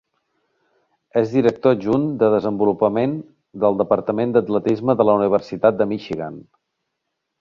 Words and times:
És 1.19 1.33
director 1.33 1.75
adjunt 1.75 2.07
de 2.23 2.29
desenvolupament 2.35 3.13
del 3.65 3.77
departament 3.83 4.33
d'atletisme 4.37 4.97
de 5.03 5.07
la 5.11 5.19
Universitat 5.23 5.79
de 5.83 5.89
Michigan. 5.93 6.41